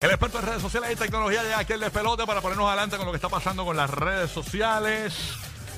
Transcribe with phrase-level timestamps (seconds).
[0.00, 3.06] El experto en redes sociales y tecnología llega aquí el despelote para ponernos adelante con
[3.06, 5.12] lo que está pasando con las redes sociales.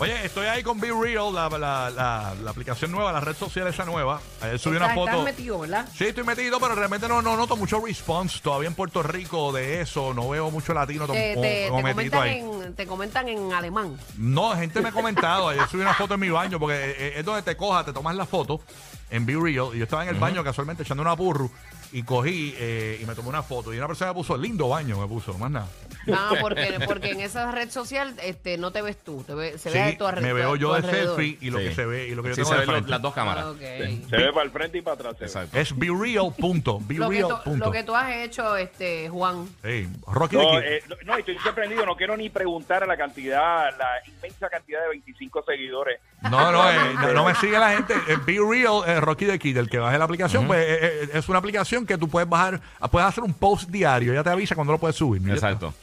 [0.00, 3.66] Oye, estoy ahí con Be Real, la, la- la- la aplicación nueva, la red social
[3.68, 4.20] esa nueva.
[4.42, 5.10] Ayer subí una Estás- foto.
[5.12, 5.88] estás metido, ¿verdad?
[5.96, 9.80] Sí, estoy metido, pero realmente no, no noto mucho response todavía en Puerto Rico de
[9.80, 10.12] eso.
[10.12, 12.38] No veo mucho latino Te, te- como te metido comentan ahí.
[12.66, 13.98] en, te comentan en alemán.
[14.18, 15.48] No, gente me ha comentado.
[15.48, 18.14] Ayer subí una foto en mi baño porque eh, es donde te cojas, te tomas
[18.14, 18.60] la foto
[19.08, 19.70] en Be Real.
[19.72, 21.50] Y yo estaba en el baño casualmente echando una burro
[21.92, 23.72] y cogí eh, y me tomé una foto.
[23.72, 25.68] Y una persona me puso, lindo baño, me puso, más nada.
[26.06, 29.70] No, porque, porque en esa red social este, no te ves tú, te ve- se
[29.70, 31.16] ve Sí, tu alre- me veo tu yo de alrededor.
[31.16, 31.64] selfie y lo Sí.
[31.68, 32.90] que se ve y lo que yo Sí, tengo se de ven lo- frente.
[32.90, 33.44] las dos cámaras.
[33.46, 33.58] Ah, ok.
[34.10, 35.14] Se ve para el frente y para atrás.
[35.16, 35.26] se ve.
[35.26, 35.58] Exacto.
[35.58, 37.64] Es be real punto, be Lo que, tú, punto.
[37.66, 39.46] lo que tú has hecho, este, Juan.
[40.06, 40.58] Rocky de No, Kid.
[40.66, 41.86] eh, no, estoy sorprendido.
[41.86, 46.00] No quiero ni preguntar a la cantidad, la inmensa cantidad de 25 seguidores.
[46.22, 47.94] No, no, eh, no, no me sigue la gente.
[48.08, 51.08] Eh, Be Real, eh, Rocky de Kid, el que baje la aplicación, pues eh, eh,
[51.14, 52.60] es una aplicación que tú puedes bajar,
[52.90, 55.20] puedes hacer un post diario, ya te avisa cuando lo puedes subir.
[55.22, 55.74] Está, Exacto.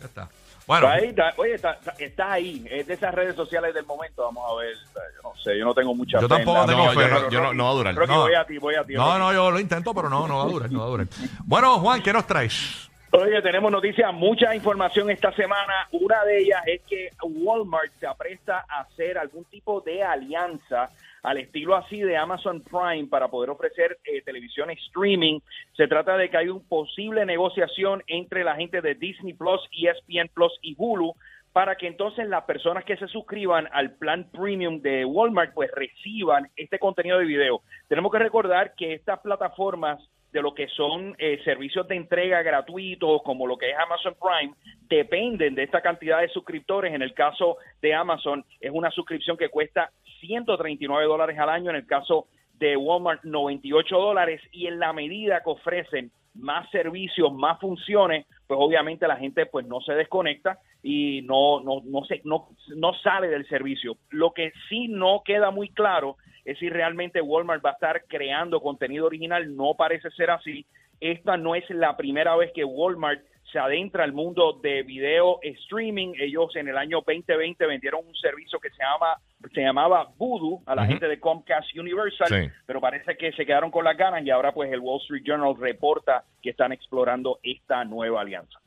[0.00, 0.28] Ya está.
[0.66, 2.64] Bueno, Está ahí, está- oye, está, está- ahí.
[2.70, 4.22] Es de esas redes sociales del momento.
[4.22, 4.74] Vamos a ver.
[4.94, 7.00] Yo no sé, yo no tengo mucha Yo tampoco tengo No, fe.
[7.00, 7.94] yo no, yo no, no va a durar.
[8.08, 8.20] No.
[8.20, 8.94] voy a ti, voy a ti.
[8.94, 11.06] no, no, yo lo intento, pero no, no va a durar, no va a durar.
[11.44, 12.88] Bueno, Juan, ¿qué nos traes?
[13.12, 15.88] Oye, tenemos noticias, mucha información esta semana.
[15.90, 20.88] Una de ellas es que Walmart se apresta a hacer algún tipo de alianza
[21.22, 25.40] al estilo así de Amazon Prime para poder ofrecer eh, televisión streaming.
[25.76, 30.28] Se trata de que hay una posible negociación entre la gente de Disney Plus, ESPN
[30.32, 31.14] Plus y Hulu
[31.52, 36.48] para que entonces las personas que se suscriban al plan premium de Walmart pues reciban
[36.56, 37.62] este contenido de video.
[37.88, 40.00] Tenemos que recordar que estas plataformas
[40.32, 44.54] de lo que son eh, servicios de entrega gratuitos como lo que es Amazon Prime
[44.88, 46.94] dependen de esta cantidad de suscriptores.
[46.94, 51.76] En el caso de Amazon es una suscripción que cuesta 139 dólares al año, en
[51.76, 57.58] el caso de Walmart 98 dólares y en la medida que ofrecen más servicios, más
[57.58, 62.48] funciones, pues obviamente la gente pues no se desconecta y no no no se no,
[62.76, 63.96] no sale del servicio.
[64.10, 68.60] Lo que sí no queda muy claro es si realmente Walmart va a estar creando
[68.60, 70.66] contenido original, no parece ser así.
[71.00, 73.20] Esta no es la primera vez que Walmart
[73.52, 76.12] se adentra al mundo de video streaming.
[76.18, 79.16] Ellos en el año 2020 vendieron un servicio que se llama
[79.52, 82.52] se llamaba Voodoo a la gente de Comcast Universal, Sí.
[82.66, 85.56] pero parece que se quedaron con las ganas y ahora pues el Wall Street Journal
[85.58, 88.60] reporta que están explorando esta nueva alianza.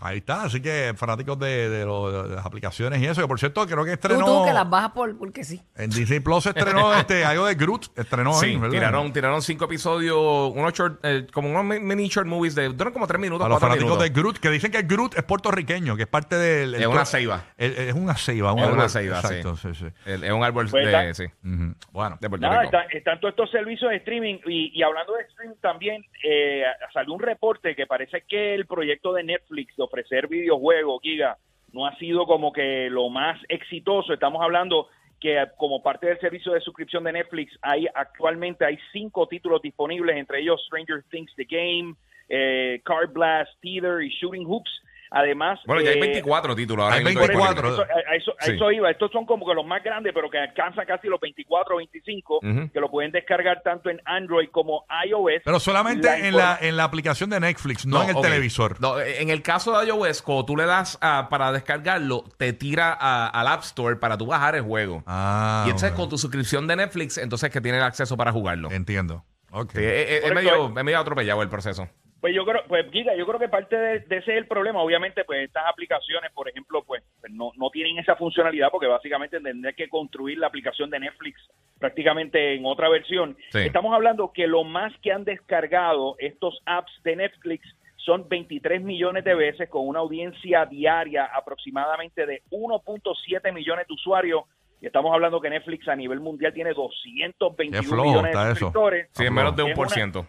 [0.00, 3.38] Ahí está, así que fanáticos de, de lo- de las aplicaciones y eso, que por
[3.38, 5.62] cierto creo que Tú, estrenó tú que las bajas por, porque sí.
[5.76, 8.70] en Disney Plus estrenó este algo de Groot, estrenó Sí, ahí, ¿verdad?
[8.72, 12.92] tiraron, tiraron cinco episodios, unos short, eh, como unos mi- mini short movies de duran
[12.92, 14.14] como tres minutos, a los cuatro fanáticos minutos.
[14.14, 16.74] de Groot, que dicen que Groot es puertorriqueño, que es parte del...
[16.74, 17.44] el Es una ceiba.
[17.56, 18.52] el- Es una ceiba.
[18.52, 18.78] un Es árbol.
[18.78, 19.26] una ceiba, sí.
[19.34, 19.86] Exacto, sí, sí.
[20.06, 21.74] El- Es un árbol Pues de, está- sí, Ujú.
[21.92, 22.76] Bueno, de Puerto Nada, Rico.
[22.76, 27.14] está- están todos estos servicios de streaming y, y hablando de streaming también eh, salió
[27.14, 31.38] un reporte que parece que el proyecto de Netflix ofrecer videojuegos, Giga,
[31.72, 34.12] no ha sido como que lo más exitoso.
[34.12, 34.88] Estamos hablando
[35.20, 39.62] que eh, como parte del servicio de suscripción de Netflix hay actualmente hay cinco títulos
[39.62, 41.94] disponibles, entre ellos Stranger Things The Game,
[42.28, 44.82] eh, Card Blast, Teeter y Shooting Hoops.
[45.10, 46.84] Además, Bueno, ya hay eh, 24 títulos.
[46.84, 47.68] ahora hay mismo por eso, 24.
[47.70, 47.96] disponibles.
[47.98, 48.52] eso, a, eso, a Sí.
[48.52, 48.90] eso iba.
[48.90, 52.38] Estos son como que los más grandes, pero que alcanzan casi los 24 o 25,
[52.38, 52.70] Ujú.
[52.72, 55.42] que lo pueden descargar tanto en Android como iOS.
[55.44, 58.80] pero solamente La en, la, en la aplicación de Netflix, no, en el televisor.
[58.80, 62.96] No, en el caso de iOS, cuando tú le das a- para descargarlo, te tira
[62.98, 65.02] a- al App Store para tú bajar el juego.
[65.06, 65.96] Ah, y entonces ok.
[65.96, 68.70] con tu suscripción de Netflix, entonces que tiene el acceso para jugarlo.
[68.70, 69.24] Entiendo.
[69.50, 69.70] Ok.
[69.72, 71.88] Sí, es, medio, es medio atropellado el proceso.
[72.24, 74.80] Pues yo creo, pues Giga, yo creo que parte de, de ese es el problema.
[74.80, 79.38] Obviamente, pues estas aplicaciones, por ejemplo, pues, pues, no, no tienen esa funcionalidad porque básicamente
[79.40, 81.38] tendría que construir la aplicación de Netflix
[81.78, 83.36] prácticamente en otra versión.
[83.50, 83.58] Sí.
[83.58, 89.22] Estamos hablando que lo más que han descargado estos apps de Netflix son 23 millones
[89.22, 94.44] de veces con una audiencia diaria aproximadamente de 1.7 millones de usuarios.
[94.80, 99.08] Y estamos hablando que Netflix a nivel mundial tiene 221 Qué flojo millones de suscriptores
[99.12, 100.26] Sí, es menos de un por una- ciento.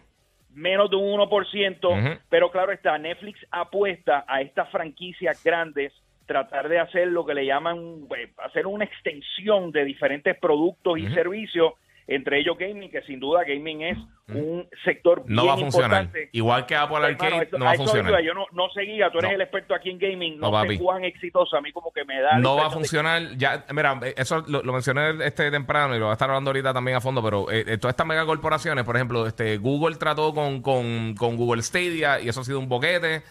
[0.56, 2.20] Menos de un 1%, Ujú.
[2.30, 5.92] pero claro está, Netflix apuesta a estas franquicias grandes
[6.24, 11.06] tratar de hacer lo que le llaman, eh, hacer una extensión de diferentes productos y
[11.08, 11.74] servicios,
[12.08, 13.98] entre ellos gaming, que sin duda gaming es
[14.28, 16.02] un sector No bien va a funcionar.
[16.04, 16.28] importante.
[16.32, 18.22] Igual que Apple Arcade, hermano, esto- no va a funcionar.
[18.22, 19.34] Yo no, no seguía, tú eres No.
[19.34, 22.20] el experto aquí en gaming, no, No, sé cuán exitoso, a mí como que me
[22.20, 22.38] da...
[22.38, 23.22] No va a de- funcionar.
[23.36, 26.72] Ya, mira, eso lo, lo mencioné este temprano y lo voy a estar hablando ahorita
[26.72, 30.62] también a fondo, pero eh, eh, todas estas megacorporaciones, por ejemplo, este Google trató con,
[30.62, 33.22] con, con Google Stadia y eso ha sido un boquete.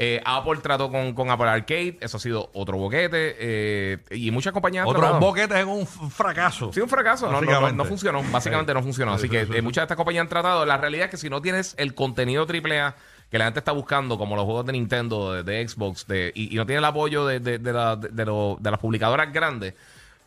[0.00, 3.34] Eh, Apple trató con, con Apple Arcade, eso ha sido otro boquete.
[3.38, 5.18] eh, y muchas compañías tratado.
[5.18, 6.72] boquetes en un fracaso.
[6.72, 7.26] Sí, un fracaso.
[7.26, 7.76] No, no, no, Básicamente.
[7.76, 8.22] no funcionó.
[8.30, 9.18] Básicamente no funcionó.
[9.18, 10.64] Sí, Así sí, que eh, muchas de estas compañías han tratado.
[10.64, 12.94] La realidad es que si no tienes el contenido AAA
[13.30, 16.54] que la gente está buscando, como los juegos de Nintendo, de, de Xbox, de, y,
[16.54, 19.74] y no tiene el apoyo de, de, de, la- lo- las publicadoras grandes,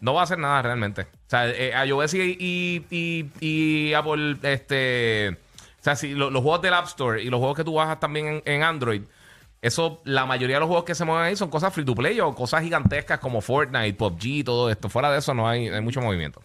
[0.01, 1.01] no va a hacer nada realmente.
[1.03, 5.29] O sea, eh, iOS y, y, y, y Apple, este.
[5.29, 7.99] O sea, si lo- los juegos del App Store y los juegos que tú bajas
[7.99, 9.01] también en, en Android,
[9.61, 12.19] eso, la mayoría de los juegos que se mueven ahí son cosas free to play
[12.19, 14.89] o cosas gigantescas como Fortnite, PUBG, todo esto.
[14.89, 16.41] Fuera de eso no hay, hay mucho movimiento.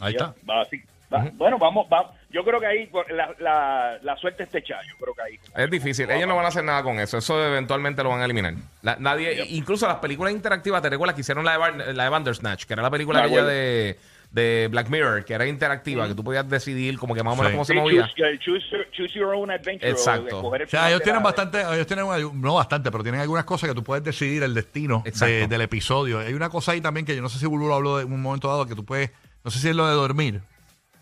[0.00, 0.34] Ahí está.
[0.48, 0.80] Va así.
[1.12, 4.82] Va- Bueno, vamos, va- yo creo que ahí la, la, la suerte está echada.
[4.86, 5.38] Yo creo que ahí.
[5.64, 6.10] Es difícil.
[6.10, 7.16] Ellos no van a hacer nada con eso.
[7.16, 8.54] Eso eventualmente lo van a eliminar.
[8.82, 12.08] La- nadie, Incluso las películas interactivas, ¿te recuerdas que hicieron la de, Bar- la de
[12.10, 12.64] Bandersnatch?
[12.64, 13.98] Que era la película de,
[14.36, 17.50] de Black Mirror, que era interactiva, que tú podías decidir como que más o menos
[17.50, 17.54] Sí.
[17.54, 18.06] cómo se movía.
[18.14, 19.88] choose, el choose, your- choose your own adventure.
[19.90, 20.42] Exacto.
[20.46, 22.06] O sea, ellos tienen bastante, ellos tienen,
[22.40, 25.48] no bastante, pero tienen algunas cosas que tú puedes decidir el destino de- Exacto.
[25.48, 26.18] del episodio.
[26.20, 28.20] Hay una cosa ahí también que yo no sé si Bulbo lo habló de un
[28.20, 29.10] momento dado, que tú puedes,
[29.42, 30.42] no sé si es lo de dormir.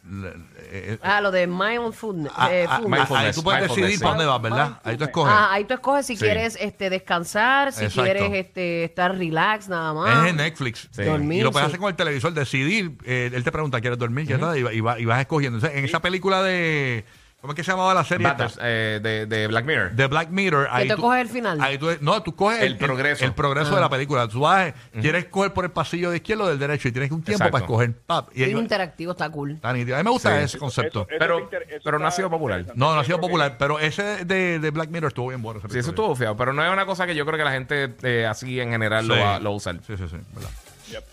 [0.06, 2.30] Eh, Ah, lo de mindfulness.
[2.36, 2.98] ah, eh, ah, fullness.
[2.98, 3.26] mindfulness.
[3.26, 4.80] ahí tú puedes decidir para dónde vas, ¿verdad?
[4.84, 5.32] Ahí tú escoges.
[5.34, 6.24] Ah, ahí tú escoges si Sí.
[6.24, 8.02] quieres este, descansar, si Exacto.
[8.02, 10.24] quieres este, estar relax nada más.
[10.24, 10.88] Es en Netflix.
[10.90, 11.04] Sí.
[11.04, 11.70] Dormir, y lo puedes sí.
[11.70, 12.92] hacer con el televisor, decidir.
[13.04, 14.26] eh, él te pregunta, ¿quieres dormir?
[14.26, 14.58] ¿Quieres nada?
[14.58, 15.56] Y, va- y va- y vas escogiendo.
[15.58, 17.04] Entonces, en esa película de.
[17.44, 18.26] ¿Cómo es que se llamaba la serie?
[18.26, 18.48] esta?
[18.62, 19.90] Eh, de, de Black Mirror.
[19.92, 20.66] de Black Mirror.
[20.70, 21.60] Ahí tú tú coges el final.
[21.60, 23.22] Ahí tú, no, tú coges El progreso.
[23.22, 24.26] El, progreso de la película.
[24.28, 27.22] Tú vas, quieres coger por el pasillo de izquierdo o del derecho y tienes un
[27.22, 27.52] tiempo Exacto.
[27.52, 27.92] para escoger.
[28.06, 29.50] Pap, y Es ahí- interactivo, está cool.
[29.50, 29.94] está nítido.
[29.96, 30.44] A mí me gusta Sí.
[30.44, 31.00] ese concepto.
[31.02, 32.60] Eso- eso Pero- está inter- eso pero no ha está sido popular.
[32.60, 32.80] interesante.
[32.80, 35.28] no, no ha Yo sido creo que- popular, pero ese de, de Black Mirror estuvo
[35.28, 35.58] bien bueno.
[35.58, 36.12] ese Sí, eso episodio.
[36.12, 36.36] estuvo feo.
[36.38, 39.06] Pero no es una cosa que yo creo que la gente eh, así en general
[39.06, 39.20] lo, Sí.
[39.20, 39.76] va, lo va a usar.
[39.86, 40.16] Sí, sí, sí.
[40.32, 40.50] ¿verdad?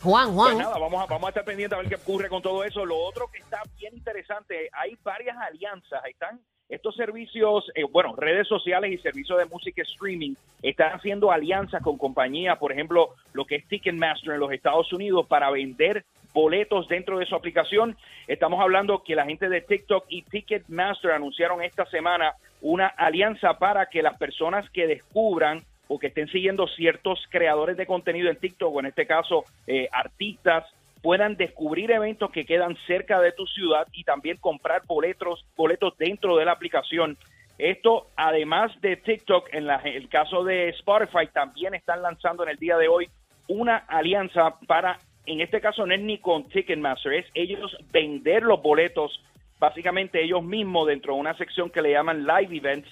[0.01, 0.57] Juan, Pues Juan.
[0.57, 2.85] nada, vamos a, vamos a estar pendientes a ver qué ocurre con todo eso.
[2.85, 6.01] Lo otro que está bien interesante, hay varias alianzas.
[6.03, 6.39] Ahí están
[6.71, 11.97] estos servicios, eh, bueno, redes sociales y servicios de música streaming están haciendo alianzas con
[11.97, 17.19] compañías, por ejemplo, lo que es Ticketmaster en los Estados Unidos para vender boletos dentro
[17.19, 17.97] de su aplicación.
[18.25, 23.87] Estamos hablando que la gente de TikTok y Ticketmaster anunciaron esta semana una alianza para
[23.87, 28.73] que las personas que descubran o que estén siguiendo ciertos creadores de contenido en TikTok,
[28.73, 30.63] o en este caso eh, artistas,
[31.01, 36.37] puedan descubrir eventos que quedan cerca de tu ciudad y también comprar boletos, boletos dentro
[36.37, 37.17] de la aplicación.
[37.57, 42.57] Esto, además de TikTok, en la- el caso de Spotify, también están lanzando en el
[42.57, 43.09] día de hoy
[43.47, 48.61] una alianza para, en este caso no es ni con Ticketmaster, es ellos vender los
[48.61, 49.21] boletos,
[49.59, 52.89] básicamente ellos mismos dentro de una sección que le llaman Live Events.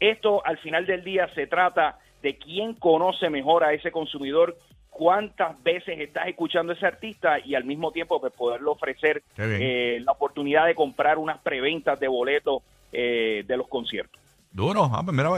[0.00, 4.56] Esto al final del día se trata de quién conoce mejor a ese consumidor,
[4.90, 10.00] cuántas veces estás escuchando a ese artista y al mismo tiempo pues, poderle ofrecer eh,
[10.04, 12.62] la oportunidad de comprar unas preventas de boletos
[12.92, 14.20] eh, de los conciertos.
[14.52, 14.90] Duro.
[14.92, 15.30] Ah, pues mira,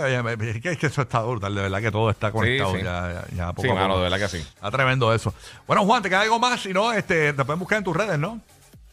[0.51, 2.83] es que, es que eso está duro, de verdad que todo está conectado sí.
[2.83, 3.97] ya, ya, ya poco Sí, a mano, poco.
[3.99, 4.39] de verdad que sí.
[4.39, 5.35] Está tremendo eso.
[5.67, 8.19] Bueno, Juan, te queda algo más, si no, este, te pueden buscar en tus redes,
[8.19, 8.41] ¿no?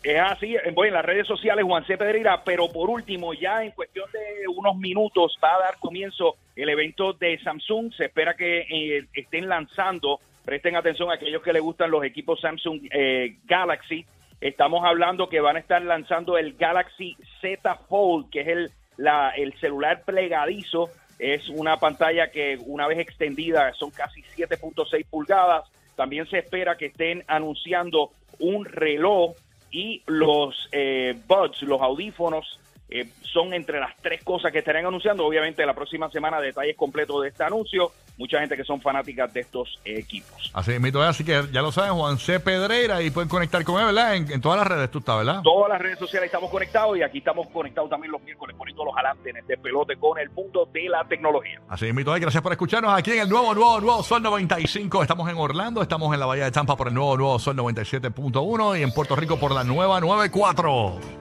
[0.01, 1.97] Es así, eh, voy en las redes sociales Juan C.
[1.97, 6.69] Pedreira, pero por último, ya en cuestión de unos minutos va a dar comienzo el
[6.69, 7.91] evento de Samsung.
[7.93, 12.39] Se espera que eh, estén lanzando, presten atención a aquellos que les gustan los equipos
[12.39, 14.05] Samsung eh, Galaxy.
[14.39, 19.31] Estamos hablando que van a estar lanzando el Galaxy Z Fold, que es el, la,
[19.31, 20.89] el celular plegadizo.
[21.19, 25.69] Es una pantalla que una vez extendida son casi 7.6 pulgadas.
[25.97, 29.35] También se espera que estén anunciando un reloj
[29.71, 32.59] y los eh, buds, los audífonos,
[32.91, 35.25] eh, son entre las tres cosas que estarán anunciando.
[35.25, 37.91] Obviamente la próxima semana detalles completos de este anuncio.
[38.17, 40.51] Mucha gente que son fanáticas de estos equipos.
[40.53, 42.39] Así mito es, así que ya lo saben, Juan C.
[42.39, 44.15] Pedreira, y pueden conectar con él, ¿verdad?
[44.15, 45.41] En, en todas las redes tú estás, ¿verdad?
[45.41, 48.93] Todas las redes sociales estamos conectados y aquí estamos conectados también los miércoles poniendo los
[48.93, 51.61] adelante en este pelote con el mundo de la tecnología.
[51.69, 55.01] Así mito es, gracias por escucharnos aquí en el nuevo, nuevo, nuevo Sol 95.
[55.01, 58.79] Estamos en Orlando, estamos en la Bahía de Tampa por el nuevo, nuevo Sol 97.1
[58.79, 61.19] y en Puerto Rico por la nueva 94.